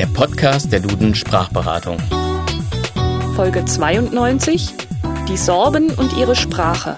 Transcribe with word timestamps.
der 0.00 0.06
Podcast 0.06 0.72
der 0.72 0.80
Duden 0.80 1.14
Sprachberatung. 1.14 1.98
Folge 3.36 3.66
92 3.66 4.72
Die 5.28 5.36
Sorben 5.36 5.90
und 5.90 6.16
ihre 6.16 6.34
Sprache. 6.34 6.96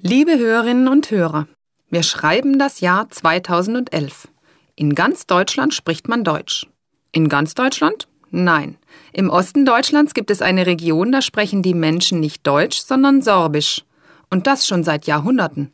Liebe 0.00 0.38
Hörerinnen 0.38 0.86
und 0.86 1.10
Hörer, 1.10 1.48
wir 1.90 2.04
schreiben 2.04 2.60
das 2.60 2.78
Jahr 2.78 3.10
2011. 3.10 4.28
In 4.76 4.94
ganz 4.94 5.26
Deutschland 5.26 5.74
spricht 5.74 6.06
man 6.06 6.22
Deutsch. 6.22 6.68
In 7.10 7.28
ganz 7.28 7.54
Deutschland? 7.54 8.06
Nein. 8.30 8.76
Im 9.12 9.30
Osten 9.30 9.66
Deutschlands 9.66 10.14
gibt 10.14 10.30
es 10.30 10.42
eine 10.42 10.64
Region, 10.64 11.10
da 11.10 11.22
sprechen 11.22 11.64
die 11.64 11.74
Menschen 11.74 12.20
nicht 12.20 12.46
Deutsch, 12.46 12.78
sondern 12.78 13.20
Sorbisch. 13.20 13.82
Und 14.30 14.46
das 14.46 14.64
schon 14.64 14.84
seit 14.84 15.08
Jahrhunderten. 15.08 15.72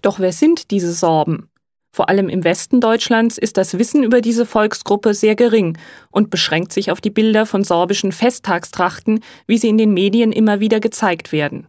Doch 0.00 0.20
wer 0.20 0.32
sind 0.32 0.70
diese 0.70 0.92
Sorben? 0.92 1.50
Vor 1.92 2.08
allem 2.08 2.28
im 2.28 2.44
Westen 2.44 2.80
Deutschlands 2.80 3.36
ist 3.36 3.56
das 3.56 3.76
Wissen 3.76 4.04
über 4.04 4.20
diese 4.20 4.46
Volksgruppe 4.46 5.12
sehr 5.12 5.34
gering 5.34 5.76
und 6.10 6.30
beschränkt 6.30 6.72
sich 6.72 6.92
auf 6.92 7.00
die 7.00 7.10
Bilder 7.10 7.46
von 7.46 7.64
sorbischen 7.64 8.12
Festtagstrachten, 8.12 9.20
wie 9.46 9.58
sie 9.58 9.68
in 9.68 9.78
den 9.78 9.92
Medien 9.92 10.30
immer 10.30 10.60
wieder 10.60 10.78
gezeigt 10.78 11.32
werden. 11.32 11.66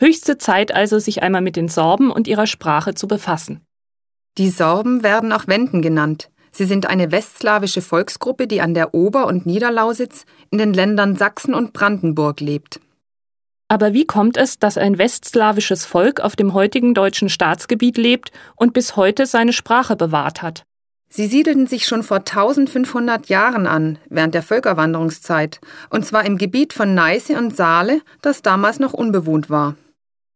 Höchste 0.00 0.38
Zeit 0.38 0.74
also, 0.74 0.98
sich 0.98 1.22
einmal 1.22 1.42
mit 1.42 1.56
den 1.56 1.68
Sorben 1.68 2.10
und 2.10 2.26
ihrer 2.26 2.46
Sprache 2.46 2.94
zu 2.94 3.06
befassen. 3.06 3.60
Die 4.38 4.48
Sorben 4.48 5.02
werden 5.02 5.32
auch 5.32 5.46
Wenden 5.46 5.82
genannt. 5.82 6.30
Sie 6.52 6.64
sind 6.64 6.86
eine 6.86 7.12
westslawische 7.12 7.82
Volksgruppe, 7.82 8.46
die 8.46 8.60
an 8.60 8.74
der 8.74 8.94
Ober- 8.94 9.26
und 9.26 9.46
Niederlausitz 9.46 10.24
in 10.50 10.58
den 10.58 10.72
Ländern 10.72 11.16
Sachsen 11.16 11.54
und 11.54 11.72
Brandenburg 11.72 12.40
lebt. 12.40 12.80
Aber 13.70 13.92
wie 13.92 14.04
kommt 14.04 14.36
es, 14.36 14.58
dass 14.58 14.76
ein 14.76 14.98
westslawisches 14.98 15.86
Volk 15.86 16.18
auf 16.18 16.34
dem 16.34 16.54
heutigen 16.54 16.92
deutschen 16.92 17.28
Staatsgebiet 17.28 17.96
lebt 17.96 18.32
und 18.56 18.72
bis 18.72 18.96
heute 18.96 19.26
seine 19.26 19.52
Sprache 19.52 19.94
bewahrt 19.94 20.42
hat? 20.42 20.64
Sie 21.08 21.28
siedelten 21.28 21.68
sich 21.68 21.86
schon 21.86 22.02
vor 22.02 22.18
1500 22.18 23.28
Jahren 23.28 23.68
an, 23.68 23.98
während 24.08 24.34
der 24.34 24.42
Völkerwanderungszeit, 24.42 25.60
und 25.88 26.04
zwar 26.04 26.24
im 26.24 26.36
Gebiet 26.36 26.72
von 26.72 26.96
Neiße 26.96 27.38
und 27.38 27.54
Saale, 27.54 28.00
das 28.22 28.42
damals 28.42 28.80
noch 28.80 28.92
unbewohnt 28.92 29.50
war. 29.50 29.76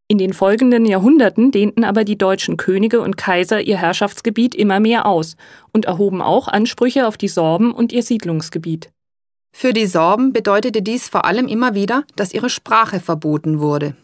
In 0.07 0.17
den 0.17 0.31
folgenden 0.31 0.85
Jahrhunderten 0.85 1.51
dehnten 1.51 1.83
aber 1.83 2.05
die 2.05 2.17
deutschen 2.17 2.55
Könige 2.55 3.01
und 3.01 3.17
Kaiser 3.17 3.59
ihr 3.59 3.77
Herrschaftsgebiet 3.77 4.55
immer 4.55 4.79
mehr 4.79 5.05
aus 5.05 5.35
und 5.73 5.85
erhoben 5.85 6.21
auch 6.21 6.47
Ansprüche 6.47 7.05
auf 7.05 7.17
die 7.17 7.27
Sorben 7.27 7.73
und 7.73 7.91
ihr 7.91 8.03
Siedlungsgebiet. 8.03 8.91
Für 9.57 9.71
die 9.71 9.87
Sorben 9.87 10.33
bedeutete 10.33 10.81
dies 10.81 11.07
vor 11.07 11.23
allem 11.23 11.47
immer 11.47 11.73
wieder, 11.73 12.03
dass 12.17 12.33
ihre 12.33 12.49
Sprache 12.49 12.99
verboten 12.99 13.61
wurde. 13.61 13.95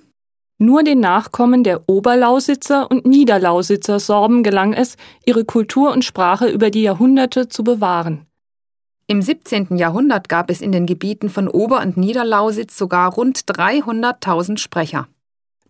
Nur 0.57 0.81
den 0.81 1.01
Nachkommen 1.01 1.65
der 1.65 1.89
Oberlausitzer 1.89 2.89
und 2.89 3.05
Niederlausitzer 3.05 3.99
Sorben 3.99 4.43
gelang 4.43 4.71
es, 4.71 4.95
ihre 5.25 5.43
Kultur 5.43 5.91
und 5.91 6.05
Sprache 6.05 6.47
über 6.47 6.71
die 6.71 6.83
Jahrhunderte 6.83 7.49
zu 7.49 7.65
bewahren. 7.65 8.27
Im 9.07 9.21
17. 9.21 9.75
Jahrhundert 9.75 10.29
gab 10.29 10.49
es 10.49 10.61
in 10.61 10.71
den 10.71 10.85
Gebieten 10.85 11.29
von 11.29 11.49
Ober- 11.49 11.81
und 11.81 11.97
Niederlausitz 11.97 12.77
sogar 12.77 13.13
rund 13.13 13.37
300.000 13.39 14.57
Sprecher. 14.57 15.09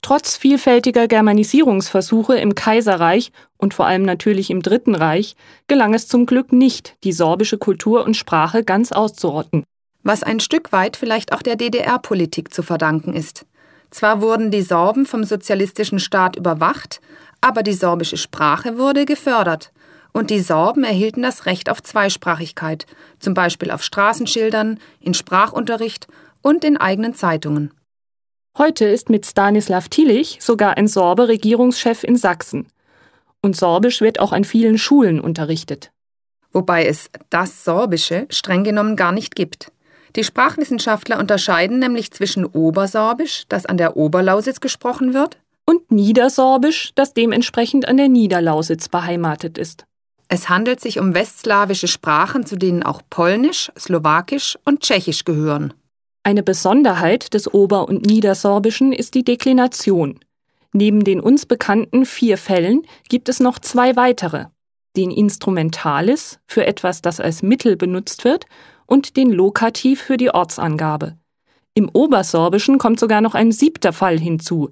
Trotz 0.04 0.38
vielfältiger 0.38 1.08
Germanisierungsversuche 1.08 2.36
im 2.36 2.54
Kaiserreich 2.54 3.32
und 3.58 3.74
vor 3.74 3.88
allem 3.88 4.04
natürlich 4.04 4.52
im 4.52 4.62
Dritten 4.62 4.94
Reich 4.94 5.36
gelang 5.68 5.96
es 5.96 6.08
zum 6.08 6.28
Glück 6.28 6.54
nicht, 6.54 6.98
die 7.04 7.14
sorbische 7.14 7.58
Kultur 7.58 8.06
und 8.06 8.16
Sprache 8.16 8.64
ganz 8.64 8.92
auszurotten. 8.92 9.64
Was 10.04 10.24
ein 10.24 10.40
Stück 10.40 10.72
weit 10.72 10.98
vielleicht 10.98 11.34
auch 11.34 11.42
der 11.42 11.56
DDR-Politik 11.56 12.54
zu 12.54 12.64
verdanken 12.64 13.14
ist. 13.14 13.46
Zwar 13.92 14.22
wurden 14.22 14.52
die 14.52 14.62
Sorben 14.62 15.06
vom 15.06 15.24
sozialistischen 15.24 16.00
Staat 16.00 16.36
überwacht, 16.36 17.02
aber 17.42 17.62
die 17.62 17.74
sorbische 17.74 18.18
Sprache 18.18 18.78
wurde 18.78 19.06
gefördert. 19.06 19.72
Und 20.14 20.30
die 20.30 20.40
Sorben 20.40 20.84
erhielten 20.84 21.22
das 21.22 21.46
Recht 21.46 21.70
auf 21.70 21.82
Zweisprachigkeit, 21.82 22.86
zum 23.20 23.34
Beispiel 23.34 23.72
auf 23.72 23.84
Straßenschildern, 23.84 24.80
in 25.00 25.14
Sprachunterricht 25.14 26.08
und 26.42 26.64
in 26.64 26.78
eigenen 26.78 27.14
Zeitungen. 27.14 27.74
Heute 28.58 28.86
ist 28.86 29.10
mit 29.10 29.26
Stanislav 29.26 29.88
Tillich 29.88 30.40
sogar 30.42 30.78
ein 30.78 30.88
Sorbe 30.88 31.28
Regierungschef 31.30 32.04
in 32.04 32.18
Sachsen. 32.18 32.68
Und 33.42 33.56
Sorbisch 33.56 34.02
wird 34.02 34.20
auch 34.20 34.34
an 34.34 34.44
vielen 34.44 34.78
Schulen 34.78 35.22
unterrichtet. 35.22 35.92
Wobei 36.52 36.86
es 36.86 37.10
das 37.30 37.64
Sorbische 37.64 38.28
streng 38.30 38.64
genommen 38.64 38.98
gar 38.98 39.14
nicht 39.14 39.36
gibt. 39.36 39.72
Die 40.16 40.24
Sprachwissenschaftler 40.24 41.20
unterscheiden 41.20 41.80
nämlich 41.80 42.12
zwischen 42.12 42.46
Obersorbisch, 42.46 43.44
das 43.48 43.66
an 43.66 43.78
der 43.78 43.96
Oberlausitz 43.96 44.60
gesprochen 44.60 45.14
wird, 45.14 45.38
und 45.66 45.92
Niedersorbisch, 45.92 46.92
das 46.96 47.14
dementsprechend 47.14 47.88
an 47.88 47.98
der 47.98 48.10
Niederlausitz 48.10 48.90
beheimatet 48.90 49.58
ist. 49.58 49.86
Es 50.28 50.50
handelt 50.50 50.80
sich 50.80 51.00
um 51.00 51.14
westslawische 51.14 51.88
Sprachen, 51.88 52.46
zu 52.46 52.56
denen 52.56 52.84
auch 52.84 53.02
Polnisch, 53.10 53.72
Slowakisch 53.78 54.58
und 54.66 54.82
Tschechisch 54.82 55.24
gehören. 55.24 55.74
Eine 56.24 56.44
Besonderheit 56.44 57.34
des 57.34 57.54
Ober- 57.54 57.88
und 57.88 58.06
Niedersorbischen 58.06 58.94
ist 58.94 59.14
die 59.14 59.24
Deklination. 59.24 60.20
Neben 60.74 61.04
den 61.04 61.20
uns 61.20 61.46
bekannten 61.46 62.06
vier 62.06 62.38
Fällen 62.38 62.84
gibt 63.10 63.28
es 63.28 63.40
noch 63.40 63.60
zwei 63.60 63.96
weitere. 63.96 64.46
Den 64.96 65.12
Instrumentalis 65.12 66.40
für 66.48 66.66
etwas, 66.66 67.02
das 67.02 67.20
als 67.20 67.44
Mittel 67.44 67.76
benutzt 67.76 68.24
wird, 68.24 68.46
und 68.92 69.16
den 69.16 69.32
Lokativ 69.32 70.02
für 70.02 70.18
die 70.18 70.34
Ortsangabe. 70.34 71.16
Im 71.74 71.90
Obersorbischen 71.94 72.78
kommt 72.78 73.00
sogar 73.00 73.22
noch 73.22 73.36
ein 73.36 73.54
siebter 73.54 73.94
Fall 73.94 74.20
hinzu, 74.20 74.72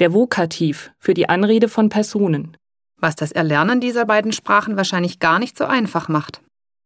der 0.00 0.12
Vokativ 0.12 0.90
für 0.98 1.14
die 1.14 1.28
Anrede 1.28 1.68
von 1.68 1.88
Personen. 1.88 2.56
Was 2.96 3.14
das 3.14 3.30
Erlernen 3.30 3.80
dieser 3.80 4.06
beiden 4.06 4.32
Sprachen 4.32 4.76
wahrscheinlich 4.76 5.20
gar 5.20 5.38
nicht 5.38 5.56
so 5.56 5.66
einfach 5.66 6.08
macht. 6.08 6.42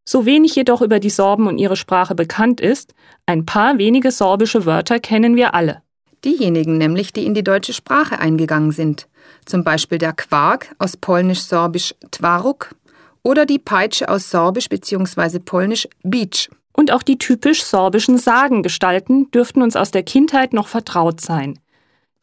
So 0.07 0.27
wenig 0.27 0.55
jedoch 0.55 0.83
über 0.83 0.99
die 0.99 1.09
Sorben 1.09 1.47
und 1.47 1.57
ihre 1.57 1.75
Sprache 1.75 2.13
bekannt 2.13 2.61
ist, 2.61 2.93
ein 3.25 3.47
paar 3.47 3.79
wenige 3.79 4.11
sorbische 4.11 4.67
Wörter 4.67 4.99
kennen 4.99 5.35
wir 5.35 5.55
alle. 5.55 5.81
Diejenigen 6.23 6.77
nämlich, 6.77 7.11
die 7.11 7.25
in 7.25 7.33
die 7.33 7.43
deutsche 7.43 7.73
Sprache 7.73 8.19
eingegangen 8.19 8.71
sind. 8.71 9.07
Zum 9.45 9.63
Beispiel 9.63 9.97
der 9.97 10.13
Quark 10.13 10.75
aus 10.77 10.97
polnisch-sorbisch 10.97 11.95
Twaruk 12.11 12.75
oder 13.23 13.47
die 13.47 13.57
Peitsche 13.57 14.07
aus 14.07 14.29
sorbisch 14.29 14.69
bzw. 14.69 15.39
polnisch 15.39 15.87
Beach. 16.03 16.47
Und 16.75 16.91
auch 16.91 17.03
die 17.03 17.17
typisch 17.17 17.63
sorbischen 17.63 18.17
Sagengestalten 18.17 19.31
dürften 19.31 19.61
uns 19.61 19.75
aus 19.75 19.91
der 19.91 20.03
Kindheit 20.03 20.53
noch 20.53 20.67
vertraut 20.67 21.21
sein. 21.21 21.57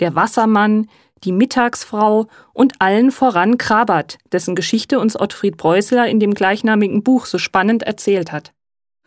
Der 0.00 0.14
Wassermann, 0.14 0.88
die 1.24 1.32
Mittagsfrau 1.32 2.26
und 2.52 2.74
allen 2.80 3.12
voran 3.12 3.56
Krabat, 3.56 4.18
dessen 4.30 4.54
Geschichte 4.54 4.98
uns 4.98 5.18
Ottfried 5.18 5.56
Preußler 5.56 6.06
in 6.06 6.20
dem 6.20 6.34
gleichnamigen 6.34 7.02
Buch 7.02 7.26
so 7.26 7.38
spannend 7.38 7.82
erzählt 7.82 8.32
hat. 8.32 8.52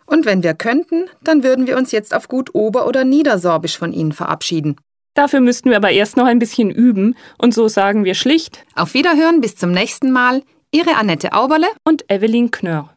Und 0.07 0.25
wenn 0.25 0.43
wir 0.43 0.53
könnten, 0.53 1.05
dann 1.23 1.43
würden 1.43 1.67
wir 1.67 1.77
uns 1.77 1.91
jetzt 1.91 2.13
auf 2.13 2.27
gut 2.27 2.53
Ober- 2.53 2.87
oder 2.87 3.03
Niedersorbisch 3.03 3.77
von 3.77 3.91
Ihnen 3.91 4.13
verabschieden. 4.13 4.77
Dafür 5.13 5.39
müssten 5.39 5.69
wir 5.69 5.77
aber 5.77 5.91
erst 5.91 6.17
noch 6.17 6.25
ein 6.25 6.39
bisschen 6.39 6.69
üben, 6.69 7.15
und 7.37 7.53
so 7.53 7.67
sagen 7.67 8.03
wir 8.03 8.15
schlicht 8.15 8.65
Auf 8.75 8.93
Wiederhören 8.93 9.41
bis 9.41 9.55
zum 9.55 9.71
nächsten 9.71 10.11
Mal, 10.11 10.43
Ihre 10.71 10.95
Annette 10.95 11.33
Auberle 11.33 11.67
und 11.85 12.09
Evelyn 12.11 12.51
Knörr. 12.51 12.94